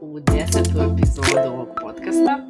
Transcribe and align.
U 0.00 0.20
desetu 0.20 0.78
epizodu 0.92 1.52
ovog 1.52 1.68
podcasta. 1.82 2.46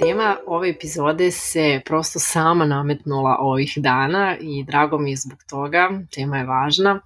Tema 0.00 0.36
ove 0.46 0.68
epizode 0.70 1.30
se 1.30 1.80
prosto 1.84 2.18
sama 2.18 2.64
nametnula 2.64 3.36
ovih 3.40 3.72
dana 3.76 4.36
i 4.40 4.64
drago 4.64 4.98
mi 4.98 5.10
je 5.10 5.16
zbog 5.16 5.38
toga, 5.50 5.90
tema 6.14 6.38
je 6.38 6.44
važna. 6.44 7.00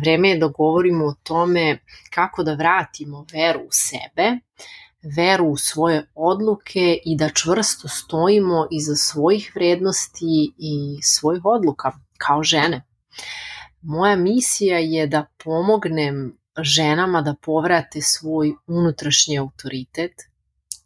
Vreme 0.00 0.28
je 0.28 0.38
da 0.38 0.48
govorimo 0.48 1.04
o 1.04 1.14
tome 1.22 1.78
kako 2.14 2.42
da 2.42 2.54
vratimo 2.54 3.26
veru 3.32 3.60
u 3.60 3.70
sebe, 3.70 4.38
veru 5.16 5.46
u 5.46 5.56
svoje 5.56 6.06
odluke 6.14 6.98
i 7.04 7.16
da 7.16 7.28
čvrsto 7.28 7.88
stojimo 7.88 8.66
iza 8.70 8.94
svojih 8.94 9.52
vrednosti 9.54 10.52
i 10.58 10.98
svojih 11.02 11.44
odluka 11.44 11.92
kao 12.18 12.42
žene. 12.42 12.84
Moja 13.82 14.16
misija 14.16 14.78
je 14.78 15.06
da 15.06 15.26
pomognem 15.44 16.41
ženama 16.58 17.22
da 17.22 17.34
povrate 17.42 18.02
svoj 18.02 18.54
unutrašnji 18.66 19.38
autoritet, 19.38 20.12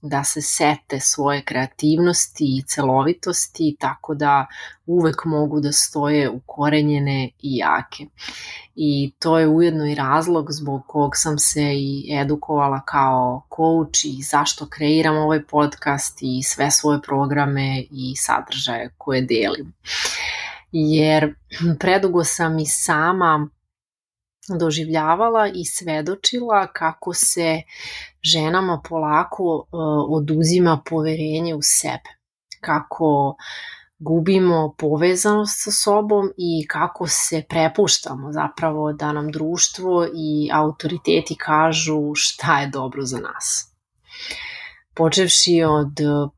da 0.02 0.24
se 0.24 0.42
sete 0.42 1.00
svoje 1.00 1.42
kreativnosti 1.42 2.44
i 2.44 2.62
celovitosti 2.66 3.76
tako 3.80 4.14
da 4.14 4.46
uvek 4.86 5.24
mogu 5.24 5.60
da 5.60 5.72
stoje 5.72 6.30
ukorenjene 6.30 7.30
i 7.42 7.56
jake. 7.56 8.06
I 8.74 9.12
to 9.18 9.38
je 9.38 9.48
ujedno 9.48 9.86
i 9.86 9.94
razlog 9.94 10.46
zbog 10.50 10.82
kog 10.86 11.10
sam 11.14 11.38
se 11.38 11.62
i 11.74 12.18
edukovala 12.20 12.80
kao 12.80 13.42
coach 13.56 14.04
i 14.04 14.22
zašto 14.22 14.66
kreiram 14.66 15.16
ovaj 15.16 15.42
podcast 15.44 16.18
i 16.20 16.42
sve 16.42 16.70
svoje 16.70 17.02
programe 17.02 17.84
i 17.90 18.14
sadržaje 18.16 18.90
koje 18.98 19.22
delim. 19.22 19.72
Jer 20.72 21.34
predugo 21.80 22.24
sam 22.24 22.58
i 22.58 22.66
sama 22.66 23.48
doživljavala 24.48 25.48
i 25.54 25.64
svedočila 25.64 26.66
kako 26.66 27.14
se 27.14 27.62
ženama 28.22 28.82
polako 28.88 29.44
uh, 29.44 29.66
oduzima 30.08 30.82
poverenje 30.90 31.54
u 31.54 31.60
sebe. 31.62 32.10
Kako 32.60 33.36
gubimo 33.98 34.74
povezanost 34.78 35.64
sa 35.64 35.70
sobom 35.70 36.32
i 36.36 36.66
kako 36.68 37.06
se 37.06 37.42
prepuštamo 37.48 38.32
zapravo 38.32 38.92
da 38.92 39.12
nam 39.12 39.30
društvo 39.30 40.06
i 40.14 40.50
autoriteti 40.52 41.36
kažu 41.36 42.14
šta 42.14 42.60
je 42.60 42.66
dobro 42.66 43.02
za 43.02 43.18
nas. 43.18 43.72
Počevši 44.94 45.62
od 45.62 45.92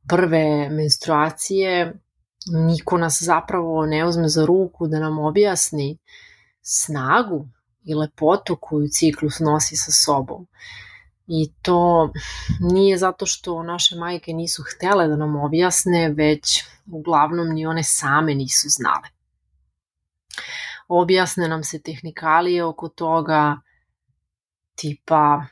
prve 0.09 0.69
menstruacije, 0.71 2.01
niko 2.47 2.99
nas 2.99 3.19
zapravo 3.23 3.87
ne 3.87 4.07
uzme 4.07 4.29
za 4.29 4.47
ruku 4.47 4.87
da 4.87 5.01
nam 5.01 5.19
objasni 5.19 5.99
snagu 6.63 7.49
i 7.85 7.95
lepotu 7.95 8.57
koju 8.61 8.89
ciklus 8.89 9.41
nosi 9.41 9.77
sa 9.77 9.93
sobom. 9.93 10.47
I 11.27 11.53
to 11.63 12.13
nije 12.61 12.99
zato 12.99 13.27
što 13.27 13.63
naše 13.63 13.97
majke 13.97 14.33
nisu 14.33 14.63
htele 14.63 15.09
da 15.09 15.17
nam 15.17 15.37
objasne, 15.37 16.09
već 16.09 16.65
uglavnom 16.87 17.49
ni 17.49 17.67
one 17.67 17.83
same 17.83 18.35
nisu 18.35 18.69
znale. 18.69 19.09
Objasne 20.89 21.49
nam 21.49 21.65
se 21.65 21.83
tehnikalije 21.83 22.65
oko 22.65 22.89
toga, 22.89 23.57
tipa, 24.75 25.45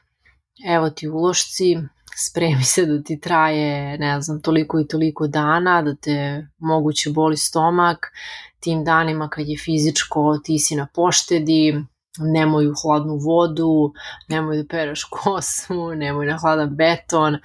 evo 0.68 0.90
ti 0.90 1.08
ulošci, 1.08 1.76
spremi 2.16 2.64
se 2.64 2.86
da 2.86 3.02
ti 3.02 3.20
traje, 3.20 3.98
ne 3.98 4.20
znam, 4.20 4.40
toliko 4.42 4.80
i 4.80 4.88
toliko 4.88 5.26
dana, 5.26 5.82
da 5.82 5.94
te 5.94 6.46
moguće 6.58 7.10
boli 7.10 7.36
stomak, 7.36 8.12
tim 8.60 8.84
danima 8.84 9.28
kad 9.28 9.48
je 9.48 9.58
fizičko 9.58 10.38
ti 10.44 10.58
si 10.58 10.76
na 10.76 10.86
poštedi, 10.94 11.84
nemoj 12.18 12.68
u 12.68 12.74
hladnu 12.82 13.16
vodu, 13.16 13.92
nemoj 14.28 14.62
da 14.62 14.68
pereš 14.68 15.04
kosu, 15.16 15.94
nemoj 15.94 16.26
na 16.26 16.38
hladan 16.38 16.76
beton 16.76 17.38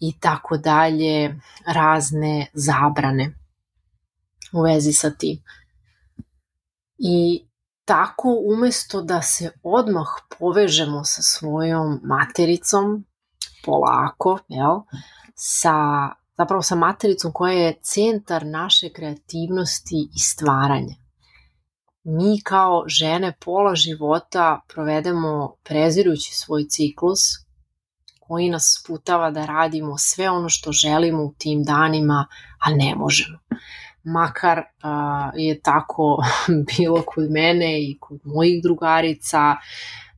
i 0.00 0.18
tako 0.20 0.56
dalje, 0.56 1.40
razne 1.66 2.46
zabrane 2.52 3.34
u 4.52 4.62
vezi 4.62 4.92
sa 4.92 5.10
tim. 5.10 5.42
I 6.98 7.46
tako 7.84 8.38
umesto 8.52 9.02
da 9.02 9.22
se 9.22 9.50
odmah 9.62 10.06
povežemo 10.38 11.04
sa 11.04 11.22
svojom 11.22 12.00
matericom, 12.04 13.04
polako, 13.64 14.38
jel, 14.48 14.80
sa, 15.34 15.74
zapravo 16.38 16.62
sa 16.62 16.74
matericom 16.74 17.32
koja 17.32 17.52
je 17.52 17.78
centar 17.82 18.46
naše 18.46 18.92
kreativnosti 18.92 20.08
i 20.14 20.18
stvaranja 20.18 21.05
mi 22.08 22.40
kao 22.42 22.84
žene 22.86 23.32
pola 23.44 23.74
života 23.74 24.60
provedemo 24.68 25.54
prezirujući 25.64 26.34
svoj 26.34 26.64
ciklus 26.68 27.20
koji 28.20 28.50
nas 28.50 28.80
sputava 28.80 29.30
da 29.30 29.46
radimo 29.46 29.98
sve 29.98 30.30
ono 30.30 30.48
što 30.48 30.72
želimo 30.72 31.22
u 31.22 31.34
tim 31.38 31.62
danima, 31.62 32.26
a 32.58 32.70
ne 32.70 32.94
možemo. 32.94 33.38
Makar 34.02 34.62
a, 34.82 35.30
je 35.36 35.60
tako 35.60 36.18
bilo 36.76 37.02
kod 37.06 37.30
mene 37.30 37.82
i 37.82 37.98
kod 38.00 38.20
mojih 38.24 38.62
drugarica, 38.62 39.56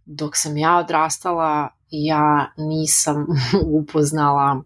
dok 0.05 0.37
sam 0.37 0.57
ja 0.57 0.77
odrastala, 0.77 1.69
ja 1.91 2.53
nisam 2.57 3.27
upoznala 3.81 4.63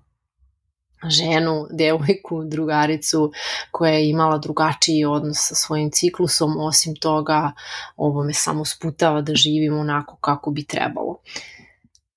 ženu, 1.09 1.67
devojku, 1.71 2.45
drugaricu 2.45 3.33
koja 3.71 3.93
je 3.93 4.11
imala 4.11 4.39
drugačiji 4.39 5.05
odnos 5.05 5.37
sa 5.39 5.55
svojim 5.55 5.91
ciklusom, 5.91 6.57
osim 6.61 6.97
toga 6.97 7.53
ovo 7.97 8.25
me 8.25 8.33
samo 8.33 8.65
sputava 8.65 9.21
da 9.21 9.35
živim 9.35 9.79
onako 9.79 10.17
kako 10.17 10.51
bi 10.51 10.65
trebalo. 10.65 11.19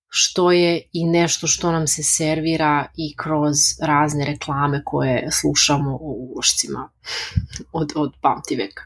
Što 0.08 0.52
je 0.52 0.82
i 0.94 1.06
nešto 1.06 1.48
što 1.48 1.72
nam 1.72 1.88
se 1.88 2.04
servira 2.04 2.86
i 2.98 3.16
kroz 3.18 3.56
razne 3.82 4.26
reklame 4.26 4.82
koje 4.86 5.32
slušamo 5.32 5.92
o 5.96 6.16
ulošcima 6.18 6.90
od, 7.72 7.92
od 7.96 8.14
pamtiveka. 8.22 8.84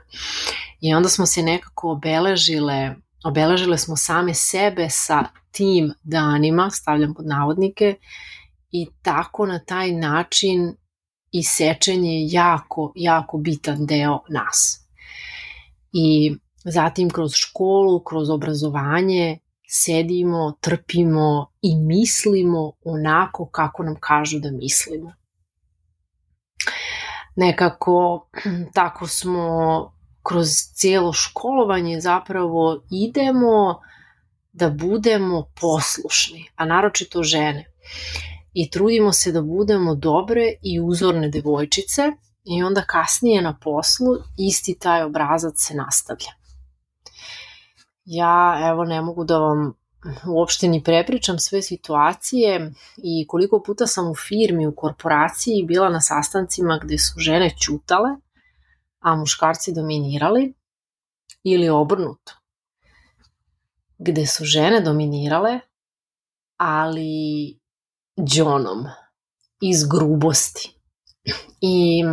I 0.81 0.93
onda 0.93 1.09
smo 1.09 1.25
se 1.25 1.43
nekako 1.43 1.91
obeležile, 1.91 2.95
obeležile 3.23 3.77
smo 3.77 3.97
same 3.97 4.33
sebe 4.33 4.87
sa 4.89 5.23
tim 5.51 5.93
danima, 6.03 6.69
stavljam 6.69 7.13
pod 7.13 7.25
navodnike, 7.25 7.95
i 8.71 8.87
tako 9.01 9.45
na 9.45 9.59
taj 9.59 9.91
način 9.91 10.75
isečenje 11.31 12.11
je 12.11 12.27
jako, 12.31 12.91
jako 12.95 13.37
bitan 13.37 13.85
deo 13.85 14.19
nas. 14.29 14.87
I 15.93 16.35
zatim 16.63 17.09
kroz 17.09 17.31
školu, 17.33 18.03
kroz 18.03 18.29
obrazovanje 18.29 19.39
sedimo, 19.69 20.51
trpimo 20.61 21.51
i 21.61 21.75
mislimo 21.75 22.71
onako 22.85 23.49
kako 23.49 23.83
nam 23.83 23.95
kažu 23.99 24.39
da 24.39 24.51
mislimo. 24.51 25.13
Nekako 27.35 28.29
tako 28.73 29.07
smo 29.07 29.93
kroz 30.23 30.47
cijelo 30.75 31.13
školovanje 31.13 31.99
zapravo 32.01 32.83
idemo 32.91 33.81
da 34.51 34.69
budemo 34.69 35.51
poslušni, 35.61 36.49
a 36.55 36.65
naročito 36.65 37.23
žene 37.23 37.65
i 38.53 38.69
trudimo 38.69 39.11
se 39.13 39.31
da 39.31 39.41
budemo 39.41 39.95
dobre 39.95 40.41
i 40.61 40.79
uzorne 40.81 41.29
devojčice 41.29 42.01
i 42.43 42.63
onda 42.63 42.81
kasnije 42.81 43.41
na 43.41 43.57
poslu 43.63 44.15
isti 44.37 44.79
taj 44.79 45.03
obrazac 45.03 45.53
se 45.57 45.75
nastavlja. 45.75 46.31
Ja 48.05 48.59
evo 48.69 48.85
ne 48.85 49.01
mogu 49.01 49.23
da 49.23 49.37
vam 49.37 49.73
uopšte 50.27 50.67
ni 50.67 50.83
prepričam 50.83 51.39
sve 51.39 51.61
situacije 51.61 52.71
i 52.97 53.27
koliko 53.27 53.63
puta 53.63 53.87
sam 53.87 54.11
u 54.11 54.15
firmi, 54.15 54.67
u 54.67 54.75
korporaciji 54.75 55.65
bila 55.65 55.89
na 55.89 56.01
sastancima 56.01 56.79
gde 56.83 56.97
su 56.97 57.19
žene 57.19 57.51
ćutale, 57.61 58.09
a 58.99 59.15
muškarci 59.15 59.73
dominirali 59.73 60.53
ili 61.43 61.69
obrnuto. 61.69 62.33
Gde 63.97 64.25
su 64.25 64.45
žene 64.45 64.81
dominirale, 64.81 65.59
ali 66.57 67.58
džonom 68.25 68.85
iz 69.61 69.83
grubosti. 69.83 70.75
I 71.61 72.03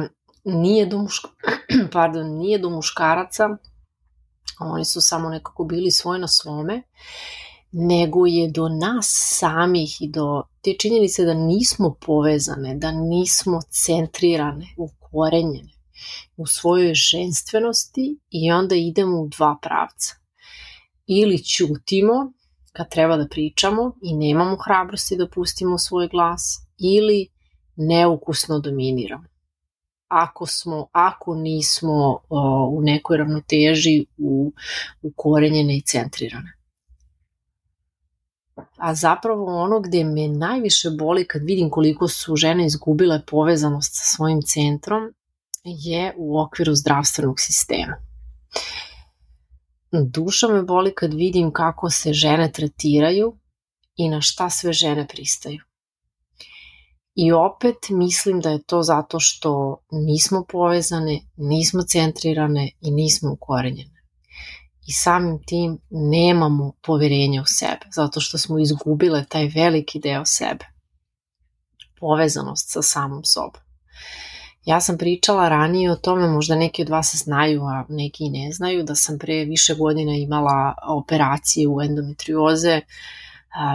nije 0.44 0.86
do, 0.86 0.98
muška, 0.98 1.28
pardon, 1.92 2.26
nije 2.26 2.58
do 2.58 2.70
muškaraca, 2.70 3.48
oni 4.60 4.84
su 4.84 5.00
samo 5.00 5.28
nekako 5.28 5.64
bili 5.64 5.90
svoj 5.90 6.18
na 6.18 6.28
svome 6.28 6.82
nego 7.72 8.26
je 8.26 8.50
do 8.50 8.68
nas 8.68 9.06
samih 9.38 9.96
i 10.00 10.10
do 10.10 10.42
te 10.62 10.72
činjenice 10.78 11.24
da 11.24 11.34
nismo 11.34 11.94
povezane, 12.00 12.74
da 12.74 12.92
nismo 12.92 13.60
centrirane, 13.70 14.66
ukorenjene 14.76 15.72
u 16.36 16.46
svojoj 16.46 16.94
ženstvenosti 16.94 18.18
i 18.30 18.52
onda 18.52 18.74
idemo 18.74 19.20
u 19.22 19.28
dva 19.28 19.58
pravca. 19.62 20.14
Ili 21.06 21.44
ćutimo 21.44 22.32
kad 22.76 22.90
treba 22.90 23.16
da 23.16 23.26
pričamo 23.28 23.92
i 24.02 24.14
nemamo 24.14 24.56
hrabrosti 24.64 25.16
da 25.16 25.28
pustimo 25.28 25.78
svoj 25.78 26.08
glas, 26.08 26.66
ili 26.78 27.28
neukusno 27.76 28.58
dominiramo. 28.58 29.24
Ako 30.08 30.46
smo, 30.46 30.88
ako 30.92 31.34
nismo 31.34 32.20
o, 32.28 32.70
u 32.72 32.82
nekoj 32.82 33.16
ravnoteži 33.16 34.06
u, 34.18 34.52
ukorenjene 35.02 35.76
i 35.76 35.82
centrirane. 35.82 36.52
A 38.76 38.94
zapravo 38.94 39.62
ono 39.62 39.80
gde 39.80 40.04
me 40.04 40.28
najviše 40.28 40.90
boli 40.90 41.26
kad 41.26 41.42
vidim 41.44 41.70
koliko 41.70 42.08
su 42.08 42.36
žene 42.36 42.66
izgubile 42.66 43.22
povezanost 43.26 43.94
sa 43.94 44.16
svojim 44.16 44.42
centrom 44.42 45.14
je 45.64 46.14
u 46.16 46.40
okviru 46.40 46.74
zdravstvenog 46.74 47.40
sistema. 47.40 47.96
Duša 50.04 50.48
me 50.48 50.62
boli 50.62 50.94
kad 50.94 51.14
vidim 51.14 51.52
kako 51.52 51.90
se 51.90 52.12
žene 52.12 52.52
tretiraju 52.52 53.38
i 53.96 54.08
na 54.08 54.20
šta 54.20 54.50
sve 54.50 54.72
žene 54.72 55.06
pristaju. 55.08 55.62
I 57.14 57.32
opet 57.32 57.76
mislim 57.90 58.40
da 58.40 58.50
je 58.50 58.62
to 58.62 58.82
zato 58.82 59.20
što 59.20 59.82
nismo 59.90 60.44
povezane, 60.48 61.20
nismo 61.36 61.82
centrirane 61.82 62.70
i 62.80 62.90
nismo 62.90 63.32
ukorenjene. 63.32 64.02
I 64.86 64.92
samim 64.92 65.42
tim 65.46 65.78
nemamo 65.90 66.72
poverenja 66.82 67.42
u 67.42 67.44
sebe, 67.46 67.86
zato 67.94 68.20
što 68.20 68.38
smo 68.38 68.58
izgubile 68.58 69.24
taj 69.28 69.48
veliki 69.54 70.00
deo 70.00 70.24
sebe. 70.24 70.66
Povezanost 72.00 72.72
sa 72.72 72.82
samom 72.82 73.24
sobom. 73.24 73.60
Ja 74.66 74.80
sam 74.80 74.98
pričala 74.98 75.48
ranije 75.48 75.92
o 75.92 75.96
tome, 75.96 76.28
možda 76.28 76.56
neki 76.56 76.82
od 76.82 76.88
vas 76.88 77.22
znaju, 77.24 77.62
a 77.62 77.84
neki 77.88 78.24
i 78.24 78.30
ne 78.30 78.52
znaju, 78.52 78.82
da 78.82 78.94
sam 78.94 79.18
pre 79.18 79.44
više 79.44 79.74
godina 79.74 80.12
imala 80.14 80.74
operacije 80.88 81.68
u 81.68 81.82
endometrioze, 81.82 82.80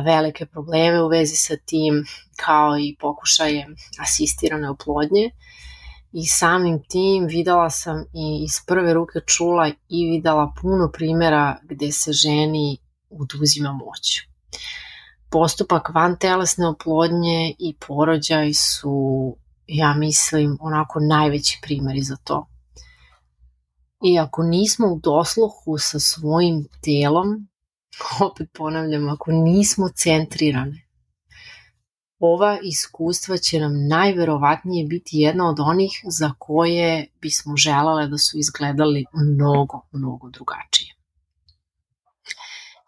velike 0.05 0.45
probleme 0.45 1.03
u 1.03 1.07
vezi 1.07 1.35
sa 1.35 1.55
tim, 1.65 2.05
kao 2.35 2.79
i 2.79 2.95
pokušaje 2.99 3.67
asistirane 3.99 4.69
oplodnje. 4.69 5.29
I 6.11 6.25
samim 6.25 6.83
tim 6.89 7.25
videla 7.25 7.69
sam 7.69 8.01
i 8.13 8.43
iz 8.43 8.59
prve 8.67 8.93
ruke 8.93 9.19
čula 9.25 9.67
i 9.89 10.05
videla 10.09 10.53
puno 10.61 10.89
primera 10.93 11.57
gde 11.63 11.91
se 11.91 12.11
ženi 12.13 12.77
oduzima 13.09 13.71
moć. 13.71 14.21
Postupak 15.29 15.89
van 15.89 16.17
telesne 16.19 16.67
oplodnje 16.67 17.55
i 17.59 17.75
porođaj 17.87 18.53
su 18.53 19.35
ja 19.73 19.93
mislim, 19.93 20.57
onako 20.61 20.99
najveći 20.99 21.59
primjeri 21.61 22.01
za 22.01 22.15
to. 22.15 22.47
I 24.03 24.19
ako 24.19 24.43
nismo 24.43 24.87
u 24.87 24.99
dosluhu 24.99 25.77
sa 25.77 25.99
svojim 25.99 26.67
telom, 26.83 27.47
opet 28.31 28.49
ponavljam, 28.53 29.09
ako 29.09 29.31
nismo 29.31 29.89
centrirane, 29.95 30.87
ova 32.19 32.59
iskustva 32.63 33.37
će 33.37 33.59
nam 33.59 33.87
najverovatnije 33.87 34.87
biti 34.87 35.17
jedna 35.17 35.49
od 35.49 35.59
onih 35.59 35.91
za 36.09 36.33
koje 36.39 37.07
bismo 37.21 37.57
želale 37.57 38.07
da 38.07 38.17
su 38.17 38.37
izgledali 38.37 39.05
mnogo, 39.13 39.81
mnogo 39.91 40.29
drugačije. 40.29 41.00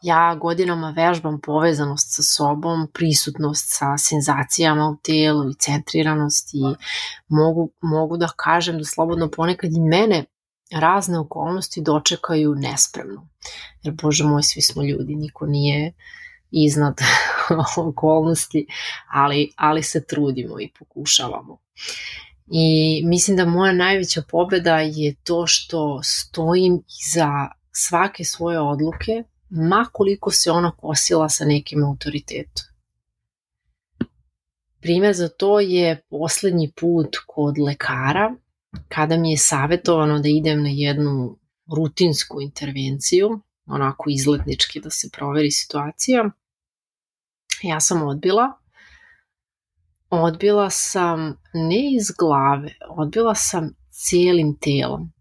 Ja 0.03 0.35
godinama 0.35 0.89
vežbam 0.95 1.41
povezanost 1.41 2.15
sa 2.15 2.23
sobom, 2.23 2.87
prisutnost 2.93 3.65
sa 3.67 3.97
senzacijama 3.97 4.89
u 4.89 4.97
telu 5.03 5.49
i 5.49 5.55
centriranost 5.59 6.49
i 6.53 6.63
mogu, 7.27 7.69
mogu 7.81 8.17
da 8.17 8.27
kažem 8.35 8.77
da 8.77 8.85
slobodno 8.85 9.29
ponekad 9.31 9.71
i 9.71 9.79
mene 9.79 10.25
razne 10.71 11.19
okolnosti 11.19 11.81
dočekaju 11.81 12.55
nespremno. 12.55 13.27
Jer, 13.83 13.93
bože 14.01 14.23
moj, 14.23 14.43
svi 14.43 14.61
smo 14.61 14.83
ljudi, 14.83 15.15
niko 15.15 15.45
nije 15.45 15.93
iznad 16.51 17.01
okolnosti, 17.89 18.67
ali, 19.11 19.51
ali 19.55 19.83
se 19.83 20.05
trudimo 20.05 20.59
i 20.59 20.71
pokušavamo. 20.79 21.57
I 22.47 23.01
mislim 23.05 23.37
da 23.37 23.45
moja 23.45 23.73
najveća 23.73 24.23
pobeda 24.29 24.79
je 24.79 25.15
to 25.23 25.47
što 25.47 26.03
stojim 26.03 26.83
iza 27.05 27.47
svake 27.71 28.23
svoje 28.23 28.59
odluke 28.59 29.23
ma 29.55 29.85
koliko 29.91 30.31
se 30.31 30.51
ona 30.51 30.71
kosila 30.71 31.29
sa 31.29 31.45
nekim 31.45 31.83
autoritetom. 31.83 32.65
Primer 34.81 35.13
za 35.13 35.29
to 35.29 35.59
je 35.59 36.01
poslednji 36.09 36.71
put 36.75 37.17
kod 37.27 37.57
lekara, 37.57 38.35
kada 38.87 39.17
mi 39.17 39.31
je 39.31 39.37
savjetovano 39.37 40.19
da 40.19 40.29
idem 40.29 40.63
na 40.63 40.69
jednu 40.69 41.39
rutinsku 41.77 42.41
intervenciju, 42.41 43.39
onako 43.65 44.03
izletnički 44.09 44.81
da 44.81 44.89
se 44.89 45.09
proveri 45.13 45.51
situacija. 45.51 46.29
Ja 47.63 47.79
sam 47.79 48.07
odbila. 48.07 48.51
Odbila 50.09 50.69
sam 50.69 51.37
ne 51.53 51.95
iz 51.95 52.11
glave, 52.19 52.75
odbila 52.89 53.35
sam 53.35 53.75
cijelim 53.89 54.57
telom 54.59 55.13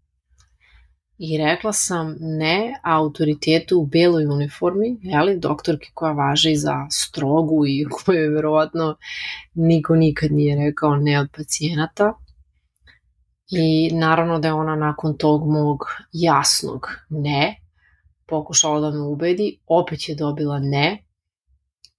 i 1.17 1.37
rekla 1.37 1.73
sam 1.73 2.15
ne 2.19 2.79
autoritetu 2.83 3.79
u 3.79 3.85
beloj 3.85 4.25
uniformi, 4.25 4.97
jeli, 5.01 5.39
doktorki 5.39 5.91
koja 5.93 6.11
važi 6.11 6.55
za 6.55 6.87
strogu 6.91 7.65
i 7.67 7.85
koju 7.95 8.33
verovatno 8.35 8.95
niko 9.53 9.95
nikad 9.95 10.31
nije 10.31 10.55
rekao 10.55 10.95
ne 10.95 11.19
od 11.19 11.27
pacijenata. 11.37 12.13
I 13.51 13.91
naravno 13.93 14.39
da 14.39 14.47
je 14.47 14.53
ona 14.53 14.75
nakon 14.75 15.17
tog 15.17 15.47
mog 15.47 15.79
jasnog 16.11 16.87
ne 17.09 17.63
pokušala 18.27 18.79
da 18.79 18.97
me 18.97 19.01
ubedi, 19.03 19.59
opet 19.67 20.09
je 20.09 20.15
dobila 20.15 20.59
ne, 20.59 21.02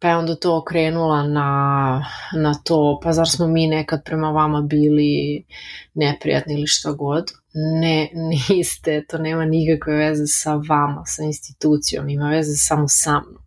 pa 0.05 0.09
je 0.09 0.17
onda 0.17 0.35
to 0.35 0.56
okrenula 0.56 1.23
na, 1.23 2.05
na 2.37 2.55
to, 2.65 3.01
pa 3.03 3.12
zar 3.12 3.29
smo 3.29 3.47
mi 3.47 3.67
nekad 3.67 4.05
prema 4.05 4.31
vama 4.31 4.61
bili 4.61 5.45
neprijatni 5.95 6.55
ili 6.55 6.67
šta 6.67 6.93
god. 6.93 7.25
Ne, 7.81 8.11
niste, 8.49 9.05
to 9.09 9.19
nema 9.19 9.45
nikakve 9.45 9.95
veze 9.95 10.27
sa 10.27 10.55
vama, 10.55 11.03
sa 11.06 11.23
institucijom, 11.23 12.09
ima 12.09 12.31
veze 12.31 12.56
samo 12.56 12.89
sa 12.89 13.11
mnom. 13.11 13.43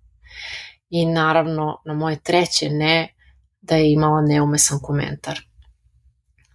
I 0.89 1.05
naravno, 1.05 1.81
na 1.85 1.93
moje 1.93 2.19
treće 2.23 2.69
ne, 2.69 3.13
da 3.61 3.75
je 3.75 3.91
imala 3.91 4.21
neumesan 4.21 4.79
komentar. 4.81 5.39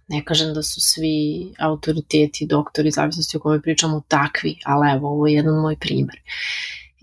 Ne 0.07 0.25
kažem 0.25 0.53
da 0.53 0.63
su 0.63 0.81
svi 0.81 1.53
autoriteti, 1.59 2.47
doktori, 2.47 2.91
zavisnosti 2.91 3.37
o 3.37 3.39
kojoj 3.39 3.61
pričamo, 3.61 4.03
takvi, 4.07 4.55
ali 4.65 4.91
evo, 4.91 5.07
ovo 5.07 5.27
je 5.27 5.33
jedan 5.33 5.55
moj 5.55 5.77
primer. 5.79 6.19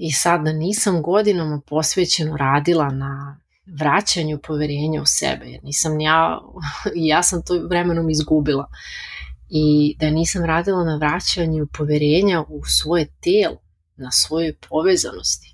I 0.02 0.12
sad 0.12 0.45
da 0.45 0.52
nisam 0.52 1.02
godinama 1.02 1.61
posvećeno 1.66 2.37
radila 2.37 2.90
na 2.90 3.40
vraćanju 3.66 4.38
poverenja 4.38 5.02
u 5.02 5.07
sebe, 5.07 5.47
jer 5.47 5.64
nisam 5.64 6.00
ja, 6.00 6.40
ja 7.11 7.23
sam 7.23 7.42
to 7.42 7.66
vremenom 7.69 8.11
izgubila. 8.11 8.71
I 9.50 9.97
da 9.99 10.11
nisam 10.11 10.45
radila 10.45 10.85
na 10.85 10.97
vraćanju 10.97 11.66
poverenja 11.78 12.45
u 12.49 12.64
svoje 12.64 13.07
telo, 13.21 13.57
na 13.97 14.11
svojoj 14.11 14.54
povezanosti, 14.69 15.50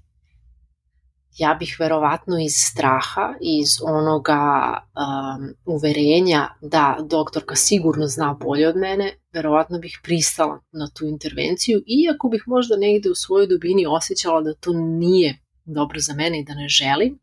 ja 1.36 1.54
bih 1.54 1.76
verovatno 1.78 2.38
iz 2.38 2.52
straha, 2.56 3.34
iz 3.40 3.68
onoga 3.82 4.72
um, 4.76 5.54
uverenja 5.64 6.48
da 6.60 6.96
doktorka 7.00 7.56
sigurno 7.56 8.06
zna 8.06 8.34
bolje 8.40 8.68
od 8.68 8.76
mene, 8.76 9.18
verovatno 9.32 9.78
bih 9.78 10.00
pristala 10.02 10.60
na 10.72 10.88
tu 10.94 11.06
intervenciju, 11.06 11.82
iako 11.86 12.28
bih 12.28 12.42
možda 12.46 12.76
negde 12.76 13.10
u 13.10 13.14
svojoj 13.14 13.46
dubini 13.46 13.86
osjećala 13.86 14.42
da 14.42 14.54
to 14.54 14.72
nije 14.72 15.38
dobro 15.64 16.00
za 16.00 16.14
mene 16.14 16.40
i 16.40 16.44
da 16.44 16.54
ne 16.54 16.68
želim, 16.68 17.18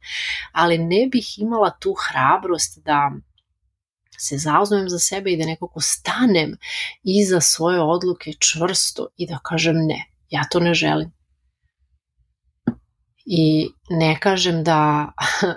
ali 0.51 0.77
ne 0.77 1.08
bih 1.12 1.39
imala 1.39 1.70
tu 1.79 1.96
hrabrost 2.08 2.84
da 2.86 3.12
se 4.17 4.38
zauzmem 4.38 4.89
za 4.89 5.00
sebe 5.00 5.32
i 5.32 5.38
da 5.38 5.46
nekako 5.46 5.82
stanem 5.82 6.58
iza 7.03 7.41
svoje 7.41 7.82
odluke 7.82 8.32
čvrsto 8.39 9.08
i 9.17 9.27
da 9.27 9.39
kažem 9.43 9.75
ne, 9.75 10.05
ja 10.29 10.43
to 10.51 10.60
ne 10.60 10.74
želim 10.74 11.22
I 13.25 13.69
ne 13.89 14.19
kažem 14.19 14.63
da 14.63 15.11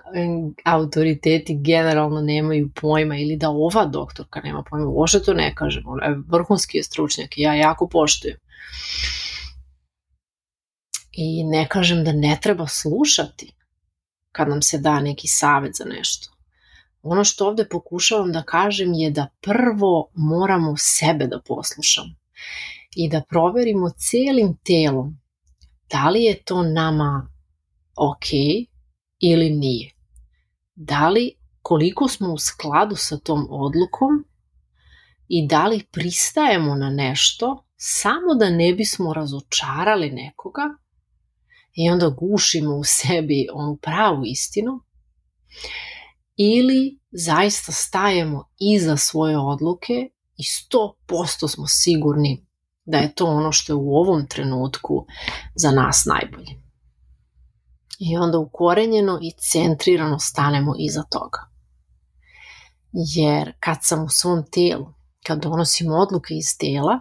autoriteti 0.64 1.58
generalno 1.60 2.20
nemaju 2.20 2.70
pojma 2.80 3.16
ili 3.16 3.36
da 3.36 3.50
ova 3.50 3.84
doktorka 3.84 4.40
nema 4.40 4.64
pojma, 4.70 4.86
uopšte 4.86 5.22
to 5.22 5.34
ne 5.34 5.54
kažem, 5.54 5.82
ona 5.86 6.06
je 6.06 6.18
vrhunski 6.28 6.78
je 6.78 6.82
stručnjak 6.82 7.38
i 7.38 7.40
ja 7.40 7.54
jako 7.54 7.88
poštujem. 7.88 8.36
I 11.12 11.44
ne 11.44 11.68
kažem 11.68 12.04
da 12.04 12.12
ne 12.12 12.38
treba 12.42 12.66
slušati 12.66 13.52
kad 14.32 14.48
nam 14.48 14.62
se 14.62 14.78
da 14.78 15.00
neki 15.00 15.28
savet 15.28 15.74
za 15.74 15.84
nešto. 15.84 16.32
Ono 17.02 17.24
što 17.24 17.46
ovde 17.46 17.68
pokušavam 17.68 18.32
da 18.32 18.42
kažem 18.42 18.92
je 18.92 19.10
da 19.10 19.28
prvo 19.40 20.10
moramo 20.14 20.74
sebe 20.78 21.26
da 21.26 21.40
poslušamo 21.40 22.14
i 22.96 23.08
da 23.08 23.22
proverimo 23.28 23.90
celim 23.90 24.56
telom 24.64 25.18
da 25.90 26.08
li 26.08 26.22
je 26.22 26.42
to 26.42 26.62
nama 26.62 27.35
ok 27.96 28.26
ili 29.18 29.50
nije? 29.50 29.90
Da 30.74 31.08
li 31.08 31.34
koliko 31.62 32.08
smo 32.08 32.32
u 32.32 32.38
skladu 32.38 32.96
sa 32.96 33.18
tom 33.18 33.46
odlukom 33.50 34.24
i 35.28 35.46
da 35.46 35.66
li 35.66 35.86
pristajemo 35.92 36.74
na 36.74 36.90
nešto 36.90 37.64
samo 37.76 38.34
da 38.34 38.50
ne 38.50 38.72
bismo 38.72 39.12
razočarali 39.12 40.10
nekoga 40.10 40.62
i 41.74 41.90
onda 41.90 42.08
gušimo 42.08 42.76
u 42.76 42.84
sebi 42.84 43.48
onu 43.52 43.76
pravu 43.76 44.22
istinu 44.24 44.80
ili 46.36 46.98
zaista 47.10 47.72
stajemo 47.72 48.48
iza 48.58 48.96
svoje 48.96 49.38
odluke 49.38 50.10
i 50.36 50.42
100% 50.42 51.48
smo 51.48 51.66
sigurni 51.66 52.46
da 52.84 52.98
je 52.98 53.14
to 53.14 53.26
ono 53.26 53.52
što 53.52 53.72
je 53.72 53.76
u 53.76 53.96
ovom 53.96 54.26
trenutku 54.26 55.06
za 55.54 55.70
nas 55.70 56.04
najbolje. 56.04 56.65
I 57.98 58.16
onda 58.16 58.38
ukorenjeno 58.38 59.18
i 59.22 59.32
centrirano 59.52 60.18
stanemo 60.18 60.74
iza 60.78 61.02
toga. 61.02 61.38
Jer 62.92 63.52
kad 63.60 63.78
sam 63.82 64.04
u 64.04 64.08
svom 64.08 64.44
telu, 64.50 64.94
kad 65.26 65.42
donosim 65.42 65.92
odluke 65.92 66.34
iz 66.34 66.58
tela, 66.58 67.00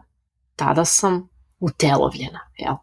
tada 0.56 0.86
sam 0.86 1.30
utelovljena, 1.60 2.40
jel? 2.58 2.75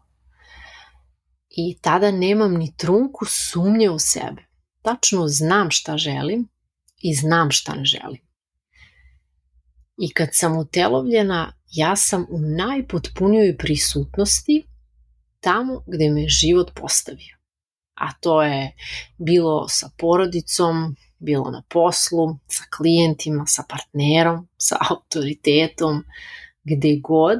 I 1.49 1.77
tada 1.81 2.11
nemam 2.11 2.53
ni 2.53 2.75
trunku 2.77 3.25
sumnje 3.25 3.89
u 3.89 3.99
sebe. 3.99 4.45
Tačno 4.81 5.27
znam 5.27 5.71
šta 5.71 5.97
želim 5.97 6.47
i 6.97 7.15
znam 7.15 7.51
šta 7.51 7.75
ne 7.75 7.85
želim. 7.85 8.21
I 9.97 10.13
kad 10.13 10.29
sam 10.31 10.57
utelovljena, 10.57 11.53
ja 11.71 11.95
sam 11.95 12.25
u 12.29 12.39
najpotpunijoj 12.39 13.57
prisutnosti 13.57 14.63
tamo 15.39 15.83
gde 15.87 16.09
me 16.09 16.27
život 16.27 16.71
postavio. 16.75 17.37
A 17.93 18.13
to 18.19 18.41
je 18.43 18.75
bilo 19.17 19.67
sa 19.67 19.89
porodicom, 19.97 20.95
bilo 21.19 21.51
na 21.51 21.63
poslu, 21.69 22.39
sa 22.47 22.63
klijentima, 22.77 23.45
sa 23.47 23.63
partnerom, 23.69 24.47
sa 24.57 24.77
autoritetom, 24.89 26.03
gde 26.63 26.99
god 27.01 27.39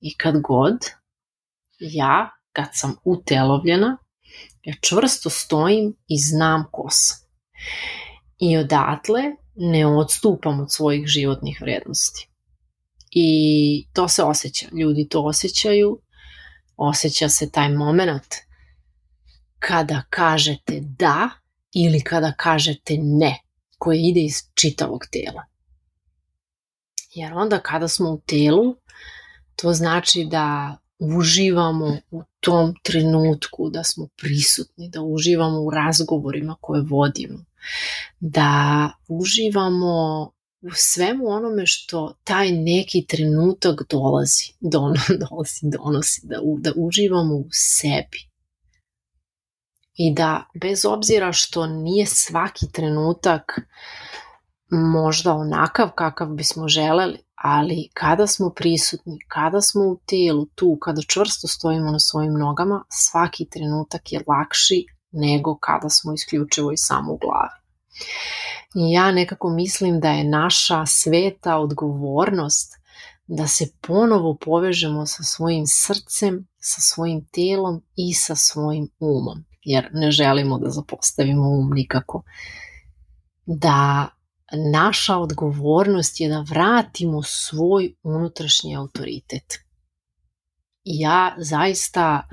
i 0.00 0.16
kad 0.16 0.40
god 0.40 0.78
ja, 1.78 2.30
kad 2.52 2.68
sam 2.72 2.96
utelovljena, 3.04 3.96
ja 4.64 4.74
čvrsto 4.80 5.30
stojim 5.30 5.96
i 6.08 6.18
znam 6.18 6.64
ko 6.72 6.86
sam. 6.90 7.28
I 8.38 8.56
odatle 8.56 9.22
ne 9.54 9.86
odstupam 9.86 10.60
od 10.60 10.72
svojih 10.72 11.06
životnih 11.06 11.58
vrednosti. 11.60 12.28
I 13.10 13.88
to 13.92 14.08
se 14.08 14.22
osjeća, 14.22 14.66
ljudi 14.72 15.08
to 15.08 15.22
osjećaju, 15.22 16.00
osjeća 16.76 17.28
se 17.28 17.50
taj 17.50 17.68
moment 17.68 18.34
kada 19.58 20.02
kažete 20.10 20.80
da 20.80 21.30
ili 21.72 22.00
kada 22.00 22.32
kažete 22.32 22.96
ne, 22.98 23.38
koje 23.78 24.08
ide 24.08 24.20
iz 24.20 24.34
čitavog 24.54 25.06
tela. 25.12 25.44
Jer 27.14 27.32
onda 27.32 27.58
kada 27.58 27.88
smo 27.88 28.10
u 28.10 28.20
telu, 28.26 28.76
to 29.56 29.72
znači 29.72 30.28
da 30.30 30.76
uživamo 30.98 31.96
u 32.10 32.22
tom 32.40 32.74
trenutku, 32.82 33.70
da 33.70 33.84
smo 33.84 34.08
prisutni, 34.16 34.88
da 34.88 35.02
uživamo 35.02 35.60
u 35.60 35.70
razgovorima 35.70 36.56
koje 36.60 36.82
vodimo, 36.82 37.44
da 38.20 38.90
uživamo 39.08 40.24
u 40.62 40.70
svemu 40.74 41.26
onome 41.26 41.66
što 41.66 42.14
taj 42.24 42.52
neki 42.52 43.06
trenutak 43.06 43.80
dolazi, 43.90 44.52
don, 44.60 44.94
dolazi 45.28 45.60
donosi, 45.62 46.20
da, 46.24 46.36
da 46.58 46.72
uživamo 46.76 47.34
u 47.34 47.46
sebi. 47.50 48.27
I 49.98 50.14
da 50.14 50.44
bez 50.54 50.84
obzira 50.84 51.32
što 51.32 51.66
nije 51.66 52.06
svaki 52.06 52.72
trenutak 52.72 53.60
možda 54.70 55.34
onakav 55.34 55.90
kakav 55.94 56.28
bismo 56.28 56.68
želeli, 56.68 57.18
ali 57.34 57.88
kada 57.94 58.26
smo 58.26 58.50
prisutni, 58.50 59.18
kada 59.28 59.60
smo 59.60 59.82
u 59.82 59.98
telu, 60.06 60.46
tu, 60.46 60.78
kada 60.80 61.02
čvrsto 61.08 61.48
stojimo 61.48 61.90
na 61.90 61.98
svojim 61.98 62.32
nogama, 62.32 62.84
svaki 62.88 63.48
trenutak 63.50 64.12
je 64.12 64.22
lakši 64.26 64.86
nego 65.12 65.58
kada 65.58 65.88
smo 65.88 66.12
isključivo 66.12 66.72
i 66.72 66.76
samo 66.76 67.12
u 67.12 67.18
glavi. 67.18 67.58
I 68.74 68.92
ja 68.92 69.12
nekako 69.12 69.50
mislim 69.50 70.00
da 70.00 70.10
je 70.10 70.24
naša 70.24 70.86
sveta 70.86 71.56
odgovornost 71.56 72.78
da 73.26 73.46
se 73.46 73.66
ponovo 73.80 74.36
povežemo 74.40 75.06
sa 75.06 75.22
svojim 75.22 75.64
srcem, 75.66 76.46
sa 76.60 76.80
svojim 76.80 77.28
telom 77.32 77.82
i 77.96 78.14
sa 78.14 78.34
svojim 78.36 78.88
umom, 78.98 79.44
jer 79.62 79.88
ne 79.92 80.10
želimo 80.10 80.58
da 80.58 80.70
zapostavimo 80.70 81.48
um 81.48 81.70
nikako. 81.74 82.22
Da 83.46 84.08
naša 84.72 85.16
odgovornost 85.16 86.20
je 86.20 86.28
da 86.28 86.40
vratimo 86.40 87.22
svoj 87.22 87.94
unutrašnji 88.02 88.76
autoritet. 88.76 89.58
Ja 90.84 91.34
zaista 91.38 92.28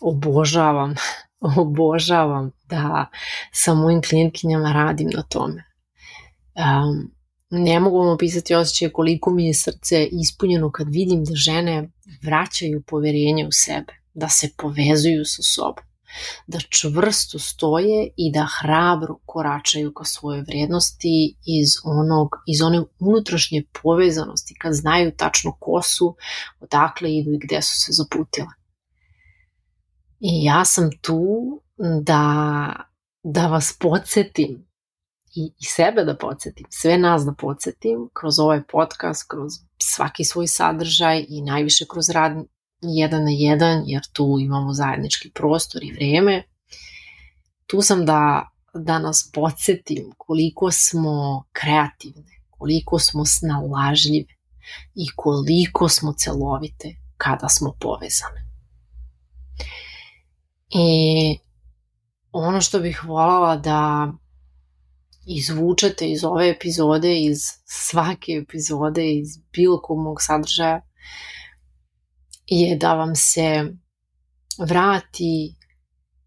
obožavam, 0.00 0.94
obožavam 1.56 2.50
da 2.68 3.06
sa 3.52 3.74
mojim 3.74 4.02
klijentkinjama 4.02 4.72
radim 4.72 5.10
na 5.14 5.22
tome. 5.22 5.64
Um, 6.54 7.14
ne 7.50 7.80
mogu 7.80 7.98
vam 7.98 8.08
opisati 8.08 8.54
osjećaj 8.54 8.88
koliko 8.88 9.30
mi 9.30 9.46
je 9.46 9.54
srce 9.54 10.08
ispunjeno 10.12 10.70
kad 10.70 10.86
vidim 10.90 11.24
da 11.24 11.34
žene 11.34 11.90
vraćaju 12.22 12.82
poverenje 12.86 13.46
u 13.46 13.52
sebe, 13.52 13.92
da 14.14 14.28
se 14.28 14.50
povezuju 14.56 15.24
sa 15.24 15.42
sobom 15.42 15.91
da 16.46 16.58
čvrsto 16.68 17.38
stoje 17.38 18.08
i 18.16 18.32
da 18.32 18.46
hrabro 18.60 19.18
koračaju 19.26 19.92
ka 19.94 20.04
svojoj 20.04 20.40
vrednosti 20.40 21.36
iz, 21.46 21.68
onog, 21.84 22.28
iz 22.46 22.62
one 22.62 22.82
unutrašnje 22.98 23.64
povezanosti, 23.82 24.54
kad 24.58 24.72
znaju 24.72 25.12
tačno 25.16 25.56
ko 25.60 25.82
su, 25.82 26.16
odakle 26.60 27.14
idu 27.14 27.30
i 27.30 27.38
gde 27.38 27.62
su 27.62 27.76
se 27.76 27.92
zaputile. 27.92 28.52
I 30.20 30.44
ja 30.44 30.64
sam 30.64 30.90
tu 31.00 31.22
da, 32.02 32.72
da 33.22 33.46
vas 33.46 33.76
podsjetim 33.80 34.72
i, 35.34 35.52
i 35.58 35.64
sebe 35.64 36.04
da 36.04 36.16
podsjetim, 36.16 36.66
sve 36.70 36.98
nas 36.98 37.22
da 37.22 37.34
podsjetim 37.34 38.08
kroz 38.12 38.38
ovaj 38.38 38.62
podcast, 38.62 39.28
kroz 39.28 39.52
svaki 39.78 40.24
svoj 40.24 40.46
sadržaj 40.46 41.24
i 41.28 41.42
najviše 41.42 41.84
kroz 41.90 42.10
rad 42.10 42.32
jedan 42.82 43.24
na 43.24 43.30
jedan, 43.30 43.82
jer 43.86 44.02
tu 44.12 44.38
imamo 44.40 44.72
zajednički 44.72 45.30
prostor 45.30 45.84
i 45.84 45.92
vreme. 45.92 46.42
Tu 47.66 47.82
sam 47.82 48.06
da, 48.06 48.48
da 48.74 48.98
nas 48.98 49.30
podsjetim 49.34 50.12
koliko 50.16 50.70
smo 50.70 51.44
kreativne, 51.52 52.42
koliko 52.50 52.98
smo 52.98 53.24
snalažljive 53.24 54.34
i 54.94 55.06
koliko 55.16 55.88
smo 55.88 56.12
celovite 56.12 56.96
kada 57.16 57.48
smo 57.48 57.76
povezane. 57.80 58.52
I 60.68 61.38
ono 62.32 62.60
što 62.60 62.80
bih 62.80 63.04
voljela 63.04 63.56
da 63.56 64.12
izvučete 65.26 66.10
iz 66.10 66.24
ove 66.24 66.50
epizode, 66.50 67.20
iz 67.20 67.38
svake 67.64 68.32
epizode, 68.32 69.12
iz 69.12 69.28
bilo 69.52 69.80
kog 69.82 69.98
mog 69.98 70.16
sadržaja, 70.20 70.80
je 72.46 72.76
da 72.76 72.94
vam 72.94 73.16
se 73.16 73.64
vrati, 74.58 75.54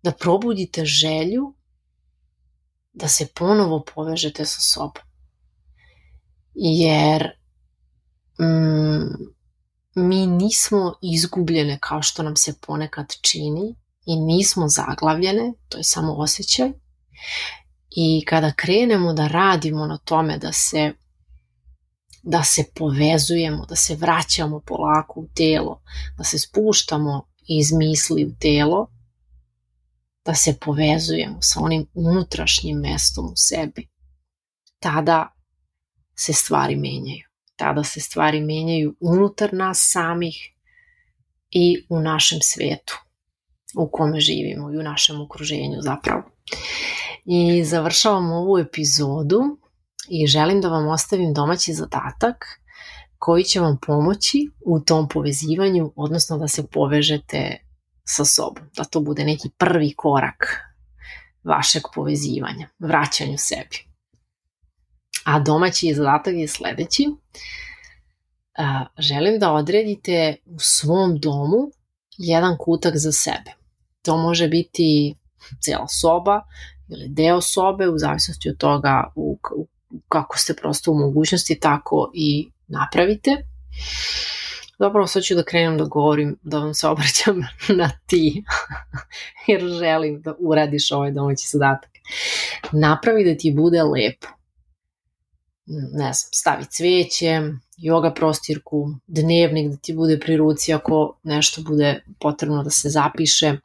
da 0.04 0.12
probudite 0.12 0.86
želju 0.86 1.54
da 2.94 3.08
se 3.08 3.28
ponovo 3.36 3.84
povežete 3.96 4.46
sa 4.46 4.62
sobom. 4.62 5.04
Jer 6.54 7.30
mm, 8.40 9.36
mi 9.96 10.28
nismo 10.28 10.94
izgubljene 11.02 11.78
kao 11.82 12.02
što 12.02 12.24
nam 12.24 12.36
se 12.36 12.54
ponekad 12.68 13.14
čini 13.22 13.76
i 14.06 14.16
nismo 14.16 14.68
zaglavljene, 14.68 15.54
to 15.70 15.78
je 15.78 15.84
samo 15.84 16.14
osjećaj. 16.14 16.72
I 17.90 18.26
kada 18.26 18.52
krenemo 18.52 19.14
da 19.14 19.28
radimo 19.28 19.86
na 19.86 19.98
tome 19.98 20.38
da 20.38 20.52
se 20.52 20.94
da 22.26 22.44
se 22.44 22.64
povezujemo, 22.76 23.66
da 23.66 23.76
se 23.76 23.96
vraćamo 23.96 24.60
polako 24.60 25.20
u 25.20 25.28
telo, 25.36 25.82
da 26.18 26.24
se 26.24 26.40
spuštamo 26.40 27.28
iz 27.48 27.72
misli 27.72 28.26
u 28.26 28.36
telo, 28.40 28.88
da 30.26 30.34
se 30.34 30.58
povezujemo 30.60 31.38
sa 31.42 31.60
onim 31.60 31.88
unutrašnjim 31.94 32.78
mestom 32.80 33.26
u 33.26 33.36
sebi. 33.36 33.88
Tada 34.80 35.34
se 36.16 36.34
stvari 36.34 36.76
menjaju. 36.76 37.28
Tada 37.56 37.84
se 37.84 38.00
stvari 38.00 38.42
menjaju 38.42 38.96
unutar 39.00 39.54
nas 39.54 39.90
samih 39.92 40.36
i 41.52 41.86
u 41.90 42.00
našem 42.00 42.40
svetu 42.42 43.02
u 43.76 43.90
kome 43.92 44.20
živimo 44.20 44.72
i 44.72 44.78
u 44.78 44.84
našem 44.84 45.22
okruženju 45.22 45.82
zapravo. 45.82 46.24
I 47.26 47.64
završavam 47.64 48.32
ovu 48.32 48.58
epizodu 48.58 49.58
i 50.10 50.28
želim 50.28 50.62
da 50.62 50.68
vam 50.70 50.88
ostavim 50.88 51.34
domaći 51.34 51.74
zadatak 51.74 52.46
koji 53.18 53.44
će 53.44 53.60
vam 53.60 53.78
pomoći 53.86 54.50
u 54.66 54.80
tom 54.80 55.10
povezivanju, 55.10 55.94
odnosno 55.96 56.38
da 56.38 56.48
se 56.48 56.68
povežete 56.68 57.58
sa 58.04 58.26
sobom, 58.26 58.64
da 58.78 58.84
to 58.84 59.00
bude 59.00 59.24
neki 59.24 59.50
prvi 59.58 59.94
korak 59.98 60.66
vašeg 61.44 61.82
povezivanja, 61.96 62.70
vraćanju 62.80 63.38
sebi. 63.38 63.78
A 65.26 65.40
domaći 65.40 65.94
zadatak 65.94 66.34
je 66.34 66.48
sledeći. 66.48 67.08
Želim 68.98 69.40
da 69.40 69.54
odredite 69.54 70.36
u 70.46 70.60
svom 70.60 71.20
domu 71.20 71.72
jedan 72.18 72.58
kutak 72.60 72.98
za 72.98 73.12
sebe. 73.12 73.52
To 74.02 74.18
može 74.18 74.48
biti 74.48 75.16
cijela 75.62 75.88
soba 75.88 76.42
ili 76.88 77.08
deo 77.10 77.42
sobe 77.42 77.90
u 77.90 77.98
zavisnosti 77.98 78.50
od 78.50 78.58
toga 78.58 79.14
u, 79.16 79.40
u, 79.56 79.68
kako 80.10 80.38
ste 80.38 80.54
prosto 80.54 80.92
u 80.92 81.00
mogućnosti 81.00 81.60
tako 81.60 82.12
i 82.14 82.50
napravite. 82.68 83.32
Dobro, 84.80 85.08
sad 85.08 85.24
ću 85.24 85.36
da 85.36 85.44
krenem 85.44 85.78
da 85.78 85.84
govorim, 85.84 86.38
da 86.44 86.60
vam 86.60 86.74
se 86.74 86.88
obraćam 86.94 87.42
na 87.70 87.90
ti, 88.06 88.44
jer 89.48 89.62
želim 89.62 90.22
da 90.22 90.36
uradiš 90.40 90.92
ovaj 90.92 91.12
domaći 91.12 91.48
zadatak. 91.48 91.92
Napravi 92.72 93.26
da 93.26 93.38
ti 93.38 93.54
bude 93.56 93.84
lepo. 93.84 94.28
Ne 95.68 96.14
znam, 96.14 96.30
stavi 96.34 96.66
cveće, 96.66 97.42
yoga 97.78 98.14
prostirku, 98.16 98.90
dnevnik 99.08 99.72
da 99.72 99.78
ti 99.78 99.94
bude 99.94 100.20
pri 100.20 100.38
ruci 100.38 100.74
ako 100.74 101.18
nešto 101.24 101.62
bude 101.62 102.04
potrebno 102.20 102.64
da 102.64 102.70
se 102.70 102.90
zapiše. 102.90 103.58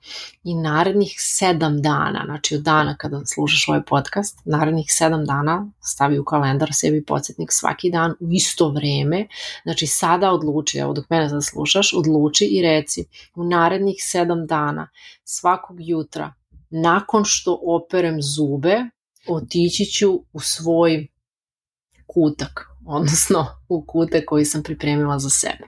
I 0.44 0.54
narednih 0.54 1.14
sedam 1.18 1.82
dana, 1.82 2.22
znači 2.24 2.54
od 2.54 2.62
dana 2.62 2.96
kada 2.96 3.20
slušaš 3.26 3.68
ovaj 3.68 3.82
podcast, 3.82 4.38
narednih 4.44 4.86
sedam 4.88 5.24
dana 5.24 5.70
stavi 5.80 6.18
u 6.18 6.24
kalendar 6.24 6.68
sebi 6.72 7.04
podsjetnik 7.04 7.52
svaki 7.52 7.90
dan 7.90 8.10
u 8.20 8.32
isto 8.32 8.68
vreme, 8.68 9.26
znači 9.62 9.86
sada 9.86 10.32
odluči, 10.32 10.78
evo 10.78 10.92
dok 10.92 11.10
mene 11.10 11.28
sad 11.28 11.44
slušaš, 11.44 11.94
odluči 11.94 12.44
i 12.44 12.62
reci 12.62 13.04
u 13.34 13.44
narednih 13.44 13.96
sedam 13.98 14.46
dana 14.46 14.88
svakog 15.24 15.76
jutra 15.80 16.34
nakon 16.70 17.22
što 17.24 17.60
operem 17.62 18.22
zube 18.22 18.76
otići 19.28 19.84
ću 19.84 20.24
u 20.32 20.40
svoj 20.40 21.06
kutak 22.14 22.66
odnosno 22.86 23.46
u 23.68 23.84
kute 23.86 24.26
koji 24.26 24.44
sam 24.44 24.62
pripremila 24.62 25.18
za 25.18 25.30
sebe. 25.30 25.64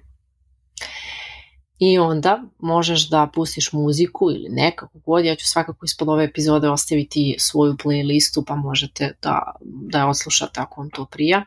I 1.79 1.99
onda 1.99 2.43
možeš 2.59 3.09
da 3.09 3.31
pustiš 3.35 3.73
muziku 3.73 4.31
ili 4.31 4.49
nekako 4.49 4.99
god, 4.99 5.25
ja 5.25 5.35
ću 5.35 5.47
svakako 5.47 5.85
ispod 5.85 6.09
ove 6.09 6.25
epizode 6.25 6.69
ostaviti 6.69 7.37
svoju 7.39 7.73
playlistu 7.73 8.45
pa 8.47 8.57
možete 8.57 9.17
da, 9.23 9.53
da 9.63 9.99
je 9.99 10.05
odslušate 10.05 10.61
ako 10.61 10.81
vam 10.81 10.91
to 10.91 11.07
prija. 11.07 11.45